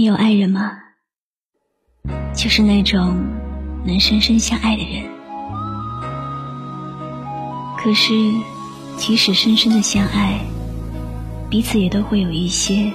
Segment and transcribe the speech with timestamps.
[0.00, 0.78] 你有爱人吗？
[2.34, 3.22] 就是那种
[3.84, 5.04] 能深深相爱的人。
[7.76, 8.14] 可是，
[8.96, 10.40] 即使深深的相爱，
[11.50, 12.90] 彼此也都会有一些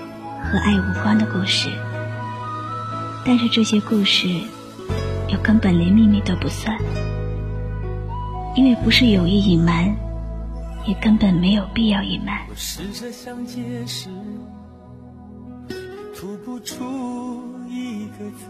[0.45, 1.69] 和爱无关的故事。
[3.23, 4.27] 但是这些故事，
[5.27, 6.75] 又根本连秘密都不算，
[8.55, 9.95] 因为不是有意隐瞒，
[10.87, 12.35] 也根本没有必要隐瞒。
[16.17, 16.81] 吐不出
[17.67, 18.47] 一个字，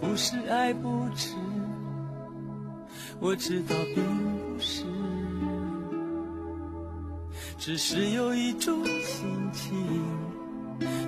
[0.00, 1.36] 不是爱不值，
[3.20, 4.82] 我知道并不是，
[7.56, 9.72] 只是有一种心情，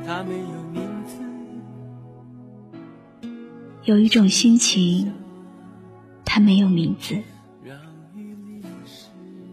[0.07, 1.17] 它没有名字。
[3.83, 5.13] 有一种心情，
[6.25, 7.17] 它没有名字。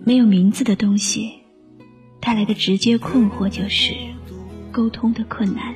[0.05, 1.33] 没有名字的东西，
[2.19, 3.95] 带来的直接困惑就是。
[4.73, 5.73] 沟通的困难，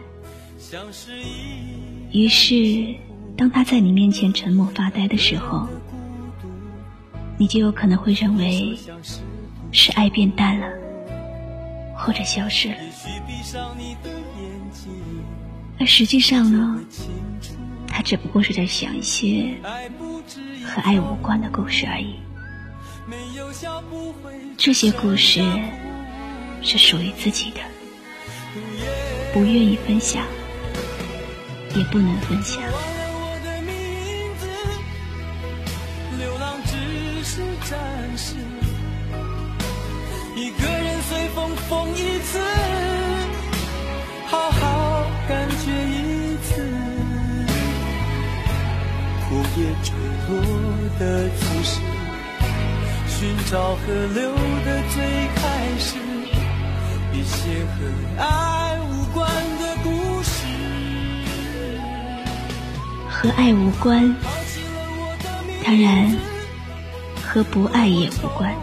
[2.12, 2.96] 于是，
[3.38, 5.68] 当他在你面前沉默发呆的时候，
[7.38, 8.76] 你就有可能会认为
[9.72, 10.68] 是爱变淡了，
[11.96, 12.76] 或者消失了。
[15.80, 16.82] 而实际上呢，
[17.86, 19.54] 他只不过是在想一些
[20.66, 22.16] 和爱无关的故事而已。
[24.58, 25.40] 这些故事
[26.64, 27.60] 是属于自己的。
[29.34, 30.24] 不愿意分享，
[31.76, 32.62] 也不能分享。
[36.18, 38.36] 流浪只是暂时，
[40.36, 42.40] 一个人随风疯一次，
[44.26, 46.64] 好好感觉一次。
[49.30, 49.94] 枯叶坠
[50.30, 50.32] 落
[50.98, 51.82] 的姿势，
[53.08, 54.32] 寻找河流
[54.66, 54.96] 的最
[55.36, 55.42] 开
[55.78, 55.90] 始，
[57.18, 58.58] 一些和爱。
[63.10, 64.16] 和爱无关，
[65.66, 66.16] 当然
[67.24, 68.56] 和不爱也无关。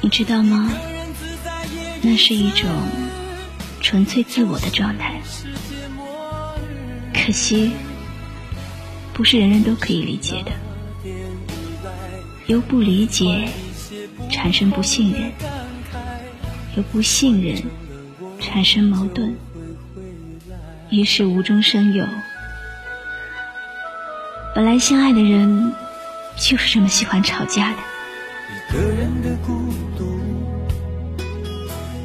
[0.00, 0.70] 你知道吗？
[2.00, 2.70] 那是一种
[3.80, 5.20] 纯粹自我的状态。
[7.12, 7.72] 可惜，
[9.12, 10.52] 不是人人都可以理解的。
[12.46, 13.48] 由不理解
[14.30, 15.32] 产生不信任，
[16.76, 17.62] 由不信任
[18.40, 19.36] 产生矛盾。
[20.90, 22.06] 于是无中生有。
[24.54, 25.72] 本来相爱的人，
[26.36, 27.78] 就是这么喜欢吵架的。
[28.48, 30.20] 一个人的孤独，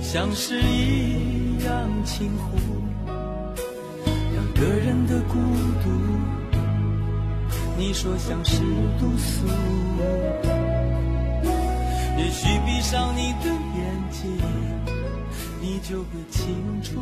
[0.02, 2.58] 像是一样轻忽；
[4.34, 5.38] 两个人的孤
[5.84, 5.90] 独，
[7.78, 8.60] 你说像是
[9.00, 9.46] 毒素。
[12.18, 13.52] 也许闭上你的
[14.24, 14.38] 眼睛，
[15.62, 17.02] 你就会清楚。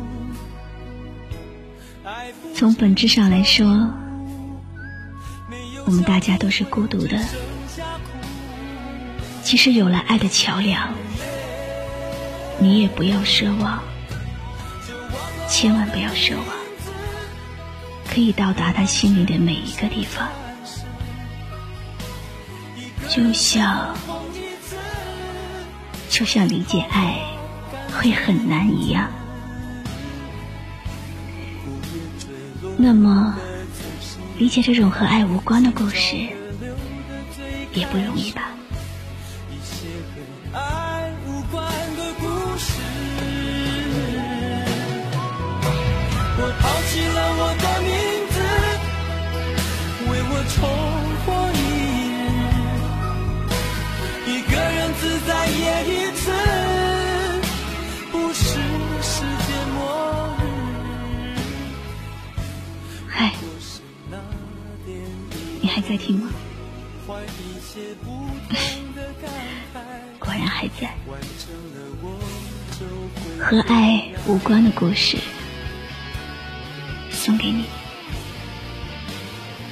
[2.54, 3.66] 从本质上来说，
[5.84, 7.18] 我们大家都是孤独的。
[9.42, 10.94] 即使有了爱的桥梁，
[12.58, 13.82] 你也不要奢望，
[15.48, 16.46] 千万不要奢望，
[18.06, 20.28] 可以到达他心里的每一个地方。
[23.08, 23.96] 就像，
[26.08, 27.18] 就像理解爱
[27.92, 29.10] 会很难一样。
[32.76, 33.34] 那么，
[34.38, 36.16] 理解这种和爱无关的故事，
[37.74, 38.50] 也不容易吧？
[65.80, 66.30] 在听吗？
[70.18, 70.94] 果然还在。
[73.40, 75.16] 和爱无关的故事，
[77.10, 77.64] 送给你。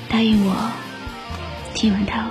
[0.09, 0.73] 答应我，
[1.75, 2.31] 听完它。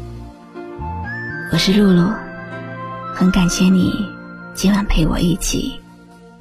[1.51, 2.09] 我是露露，
[3.13, 4.09] 很感谢你
[4.53, 5.77] 今晚陪我一起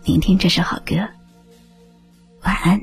[0.05, 0.95] 聆听这首好歌。
[2.45, 2.81] 晚安。